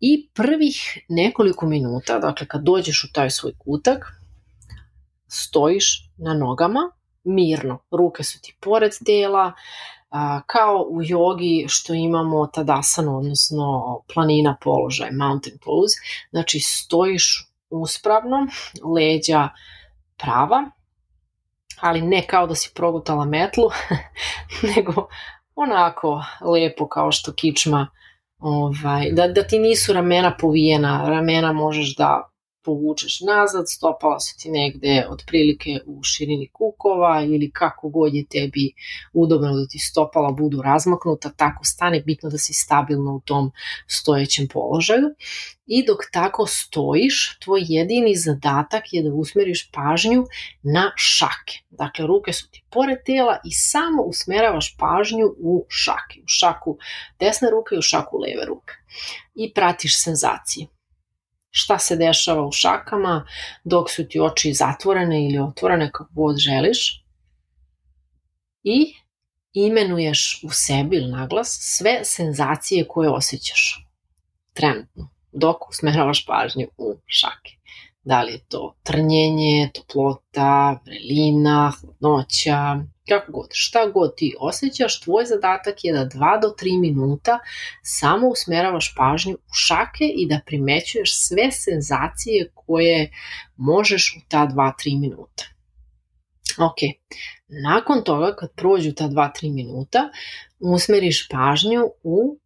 I 0.00 0.30
prvih 0.34 0.98
nekoliko 1.08 1.66
minuta, 1.66 2.18
dakle 2.18 2.46
kad 2.46 2.62
dođeš 2.62 3.04
u 3.04 3.12
taj 3.12 3.30
svoj 3.30 3.52
kutak, 3.58 4.06
stojiš 5.26 6.10
na 6.16 6.34
nogama, 6.34 6.80
mirno, 7.24 7.78
ruke 7.90 8.24
su 8.24 8.40
ti 8.42 8.56
pored 8.60 8.92
tela, 9.06 9.52
kao 10.46 10.86
u 10.90 11.02
jogi 11.02 11.64
što 11.68 11.94
imamo 11.94 12.46
tadasanu, 12.46 13.18
odnosno 13.18 14.00
planina 14.14 14.56
položaj, 14.60 15.10
mountain 15.10 15.58
pose, 15.64 15.96
znači 16.30 16.60
stojiš 16.60 17.48
uspravno, 17.70 18.46
leđa 18.96 19.48
prava, 20.16 20.70
ali 21.80 22.02
ne 22.02 22.26
kao 22.26 22.46
da 22.46 22.54
si 22.54 22.70
progutala 22.74 23.24
metlu, 23.24 23.64
nego 24.76 25.08
onako 25.54 26.22
lepo 26.40 26.88
kao 26.88 27.12
što 27.12 27.32
kičma 27.32 27.88
ovaj, 28.38 29.10
da, 29.12 29.28
da 29.28 29.46
ti 29.46 29.58
nisu 29.58 29.92
ramena 29.92 30.36
povijena, 30.36 31.08
ramena 31.08 31.52
možeš 31.52 31.96
da 31.96 32.30
povučeš 32.68 33.20
nazad, 33.20 33.64
stopala 33.68 34.20
su 34.20 34.36
ti 34.38 34.50
negde 34.50 35.06
otprilike 35.10 35.80
u 35.86 36.02
širini 36.02 36.48
kukova 36.52 37.22
ili 37.22 37.50
kako 37.50 37.88
god 37.88 38.14
je 38.14 38.26
tebi 38.26 38.72
udobno 39.12 39.52
da 39.56 39.66
ti 39.66 39.78
stopala 39.78 40.32
budu 40.32 40.62
razmaknuta, 40.62 41.30
tako 41.36 41.64
stane, 41.64 42.00
bitno 42.00 42.30
da 42.30 42.38
si 42.38 42.52
stabilno 42.52 43.14
u 43.14 43.20
tom 43.20 43.50
stojećem 43.86 44.48
položaju. 44.48 45.08
I 45.66 45.86
dok 45.86 45.98
tako 46.12 46.46
stojiš, 46.46 47.38
tvoj 47.38 47.60
jedini 47.64 48.16
zadatak 48.16 48.92
je 48.92 49.02
da 49.02 49.14
usmeriš 49.14 49.70
pažnju 49.72 50.24
na 50.62 50.92
šake. 50.96 51.58
Dakle, 51.70 52.06
ruke 52.06 52.32
su 52.32 52.50
ti 52.50 52.62
pored 52.70 52.98
tela 53.06 53.38
i 53.44 53.52
samo 53.52 54.02
usmeravaš 54.02 54.76
pažnju 54.78 55.26
u 55.38 55.66
šake. 55.68 56.20
U 56.20 56.28
šaku 56.28 56.78
desne 57.20 57.50
ruke 57.50 57.74
i 57.74 57.78
u 57.78 57.82
šaku 57.82 58.18
leve 58.18 58.46
ruke. 58.46 58.74
I 59.34 59.52
pratiš 59.54 60.02
senzacije 60.02 60.66
šta 61.50 61.78
se 61.78 61.96
dešava 61.96 62.46
u 62.46 62.52
šakama 62.52 63.26
dok 63.64 63.90
su 63.90 64.08
ti 64.08 64.20
oči 64.20 64.52
zatvorene 64.52 65.24
ili 65.24 65.38
otvorene 65.38 65.90
kako 65.92 66.10
god 66.12 66.36
želiš 66.38 67.04
i 68.62 68.94
imenuješ 69.52 70.40
u 70.44 70.50
sebi 70.50 70.96
ili 70.96 71.10
naglas 71.10 71.58
sve 71.60 72.00
senzacije 72.04 72.88
koje 72.88 73.10
osjećaš 73.10 73.86
trenutno 74.52 75.10
dok 75.32 75.68
usmeravaš 75.68 76.26
pažnju 76.26 76.66
u 76.78 76.96
šake. 77.06 77.56
Da 78.02 78.22
li 78.22 78.32
je 78.32 78.44
to 78.48 78.76
trnjenje, 78.82 79.70
toplota, 79.74 80.80
vrelina, 80.84 81.72
hladnoća, 81.80 82.76
kako 83.08 83.32
god, 83.32 83.48
šta 83.52 83.86
god 83.86 84.16
ti 84.16 84.34
osjećaš, 84.40 85.00
tvoj 85.00 85.24
zadatak 85.24 85.84
je 85.84 85.92
da 85.92 86.06
2 86.06 86.42
do 86.42 86.48
3 86.48 86.80
minuta 86.80 87.38
samo 87.82 88.28
usmeravaš 88.28 88.94
pažnju 88.96 89.34
u 89.34 89.54
šake 89.54 90.04
i 90.14 90.26
da 90.28 90.40
primećuješ 90.46 91.18
sve 91.26 91.52
senzacije 91.52 92.50
koje 92.54 93.10
možeš 93.56 94.16
u 94.16 94.28
ta 94.28 94.48
2-3 94.54 95.00
minuta. 95.00 95.44
Ok, 96.58 96.78
nakon 97.64 98.04
toga 98.04 98.36
kad 98.36 98.52
prođu 98.54 98.92
ta 98.92 99.04
2-3 99.04 99.54
minuta, 99.54 100.10
usmeriš 100.60 101.28
pažnju 101.28 101.84
u 102.02 102.38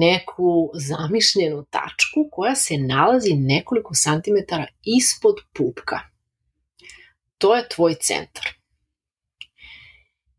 neku 0.00 0.70
zamišljenu 0.74 1.64
tačku 1.64 2.28
koja 2.32 2.54
se 2.54 2.78
nalazi 2.78 3.34
nekoliko 3.34 3.94
santimetara 3.94 4.66
ispod 4.82 5.34
pupka. 5.52 6.00
To 7.38 7.56
je 7.56 7.68
tvoj 7.68 7.94
centar. 7.94 8.56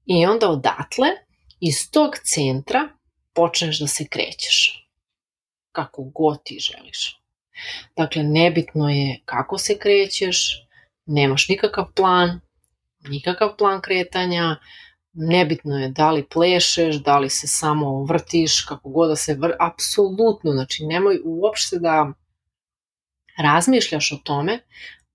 I 0.08 0.26
onda 0.26 0.50
odatle, 0.50 1.08
iz 1.60 1.92
tog 1.92 2.16
centra, 2.24 2.90
počneš 3.34 3.80
da 3.80 3.88
se 3.88 4.08
krećeš. 4.08 4.88
Kako 5.72 6.04
god 6.04 6.44
ti 6.44 6.58
želiš. 6.60 7.22
Dakle, 7.98 8.24
nebitno 8.24 8.90
je 8.90 9.22
kako 9.26 9.58
se 9.58 9.78
krećeš, 9.80 10.68
nemaš 11.06 11.50
nikakav 11.50 11.86
plan, 11.96 12.40
nikakav 13.10 13.58
plan 13.58 13.82
kretanja, 13.82 14.56
nebitno 15.14 15.78
je 15.80 15.90
da 15.90 16.12
li 16.12 16.28
plešeš, 16.34 16.96
da 16.96 17.20
li 17.20 17.30
se 17.30 17.48
samo 17.48 18.04
vrtiš, 18.04 18.62
kako 18.62 18.90
god 18.90 19.10
da 19.10 19.16
se 19.16 19.34
vr... 19.34 19.52
apsolutno, 19.60 20.52
znači 20.52 20.86
nemoj 20.86 21.20
uopšte 21.26 21.80
da 21.80 22.14
razmišljaš 23.38 24.12
o 24.12 24.18
tome 24.24 24.60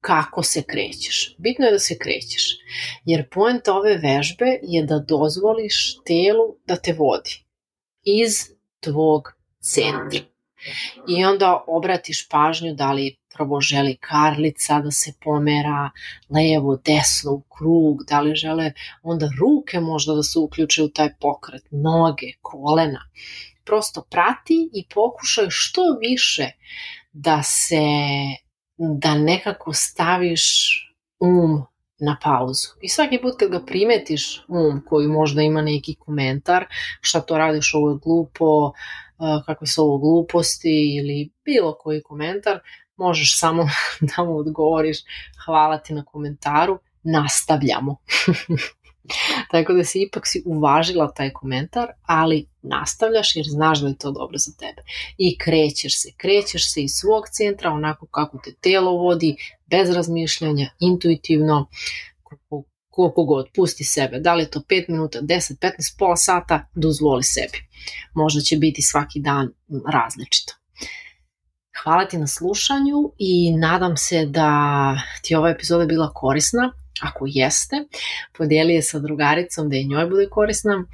kako 0.02 0.42
se 0.42 0.62
krećeš. 0.62 1.36
Bitno 1.38 1.66
je 1.66 1.72
da 1.72 1.78
se 1.78 1.98
krećeš, 1.98 2.58
jer 3.04 3.28
poenta 3.28 3.74
ove 3.74 3.96
vežbe 3.96 4.58
je 4.62 4.82
da 4.82 4.98
dozvoliš 4.98 5.96
telu 6.06 6.56
da 6.66 6.76
te 6.76 6.92
vodi 6.92 7.44
iz 8.02 8.32
tvog 8.80 9.32
centra. 9.60 10.20
I 11.08 11.24
onda 11.24 11.64
obratiš 11.66 12.28
pažnju 12.28 12.74
da 12.74 12.92
li 12.92 13.16
prvo 13.34 13.60
želi 13.60 13.96
karlica 13.96 14.80
da 14.80 14.90
se 14.90 15.12
pomera 15.24 15.90
levo, 16.30 16.76
desno, 16.76 17.32
u 17.32 17.40
krug, 17.40 18.04
da 18.08 18.20
li 18.20 18.34
žele 18.34 18.72
onda 19.02 19.30
ruke 19.40 19.80
možda 19.80 20.14
da 20.14 20.22
se 20.22 20.38
uključe 20.38 20.82
u 20.82 20.88
taj 20.88 21.14
pokret, 21.20 21.62
noge, 21.70 22.32
kolena. 22.40 23.00
Prosto 23.64 24.06
prati 24.10 24.70
i 24.72 24.86
pokušaj 24.94 25.46
što 25.48 25.82
više 26.00 26.50
da 27.12 27.42
se 27.42 27.82
da 28.98 29.14
nekako 29.14 29.72
staviš 29.72 30.42
um 31.20 31.62
na 31.98 32.16
pauzu. 32.22 32.68
I 32.80 32.88
svaki 32.88 33.18
put 33.22 33.34
kad 33.38 33.50
ga 33.50 33.64
primetiš 33.66 34.44
um 34.48 34.82
koji 34.88 35.08
možda 35.08 35.42
ima 35.42 35.62
neki 35.62 35.94
komentar, 35.94 36.66
šta 37.00 37.20
to 37.20 37.38
radiš, 37.38 37.74
ovo 37.74 37.90
je 37.90 37.98
glupo, 38.04 38.72
kakve 39.46 39.66
su 39.66 39.82
ovo 39.82 39.98
gluposti 39.98 40.96
ili 40.96 41.30
bilo 41.44 41.76
koji 41.80 42.02
komentar, 42.02 42.58
možeš 42.96 43.38
samo 43.38 43.68
da 44.16 44.24
mu 44.24 44.36
odgovoriš 44.36 44.98
hvala 45.44 45.78
ti 45.78 45.94
na 45.94 46.04
komentaru, 46.04 46.78
nastavljamo. 47.02 47.96
Tako 49.50 49.72
da 49.72 49.84
si 49.84 50.02
ipak 50.02 50.26
si 50.26 50.42
uvažila 50.46 51.12
taj 51.12 51.30
komentar, 51.30 51.88
ali 52.02 52.48
nastavljaš 52.62 53.36
jer 53.36 53.46
znaš 53.48 53.80
da 53.80 53.88
je 53.88 53.98
to 53.98 54.10
dobro 54.10 54.38
za 54.38 54.52
tebe. 54.58 54.82
I 55.18 55.38
krećeš 55.38 56.02
se, 56.02 56.08
krećeš 56.16 56.72
se 56.72 56.82
iz 56.82 56.90
svog 56.90 57.28
centra 57.28 57.70
onako 57.70 58.06
kako 58.06 58.38
te 58.44 58.54
telo 58.60 58.90
vodi, 58.90 59.36
bez 59.66 59.90
razmišljanja, 59.90 60.70
intuitivno, 60.80 61.68
koliko, 62.22 62.68
koliko 62.88 63.24
god, 63.24 63.48
pusti 63.54 63.84
sebe. 63.84 64.18
Da 64.18 64.34
li 64.34 64.42
je 64.42 64.50
to 64.50 64.60
5 64.60 64.84
minuta, 64.88 65.20
10, 65.20 65.58
15, 65.58 65.98
pola 65.98 66.16
sata, 66.16 66.68
dozvoli 66.74 67.22
sebi. 67.22 67.58
Možda 68.14 68.40
će 68.40 68.56
biti 68.56 68.82
svaki 68.82 69.20
dan 69.20 69.52
različito. 69.92 70.54
Hvala 71.82 72.04
ti 72.04 72.18
na 72.18 72.26
slušanju 72.26 73.12
i 73.18 73.56
nadam 73.56 73.96
se 73.96 74.26
da 74.26 74.50
ti 75.22 75.34
ova 75.34 75.50
epizoda 75.50 75.86
bila 75.86 76.12
korisna 76.14 76.72
Ako 77.02 77.24
jeste, 77.28 77.76
podijeli 78.38 78.74
je 78.74 78.82
sa 78.82 78.98
drugaricom 78.98 79.68
da 79.68 79.76
je 79.76 79.84
njoj 79.84 80.06
bude 80.06 80.28
korisna 80.30 80.84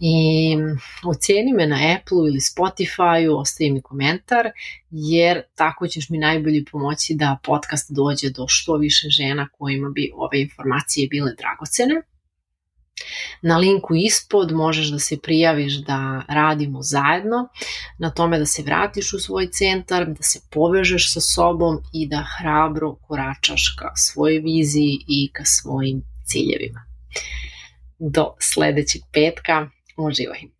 i 0.00 0.56
oceni 1.04 1.52
me 1.52 1.66
na 1.66 1.76
Apple 1.96 2.18
ili 2.18 2.40
Spotify, 2.40 3.38
ostavi 3.40 3.70
mi 3.70 3.82
komentar, 3.82 4.50
jer 4.90 5.42
tako 5.54 5.88
ćeš 5.88 6.08
mi 6.10 6.18
najbolje 6.18 6.64
pomoći 6.72 7.14
da 7.14 7.38
podcast 7.42 7.90
dođe 7.90 8.30
do 8.30 8.44
što 8.48 8.76
više 8.76 9.08
žena 9.08 9.48
kojima 9.58 9.88
bi 9.94 10.12
ove 10.14 10.40
informacije 10.40 11.08
bile 11.08 11.32
dragocene. 11.38 12.02
Na 13.42 13.58
linku 13.58 13.94
ispod 13.94 14.52
možeš 14.52 14.86
da 14.86 14.98
se 14.98 15.18
prijaviš 15.22 15.74
da 15.74 16.22
radimo 16.28 16.82
zajedno, 16.82 17.48
na 17.98 18.10
tome 18.10 18.38
da 18.38 18.46
se 18.46 18.62
vratiš 18.62 19.12
u 19.12 19.18
svoj 19.18 19.50
centar, 19.50 20.06
da 20.06 20.22
se 20.22 20.40
povežeš 20.50 21.12
sa 21.12 21.20
sobom 21.20 21.78
i 21.92 22.08
da 22.08 22.24
hrabro 22.38 22.94
koračaš 22.94 23.76
ka 23.78 23.96
svojoj 23.96 24.38
viziji 24.38 24.98
i 25.08 25.30
ka 25.32 25.44
svojim 25.44 26.02
ciljevima. 26.24 26.84
Do 27.98 28.34
sledećeg 28.40 29.02
petka, 29.12 29.68
uživaj! 29.96 30.55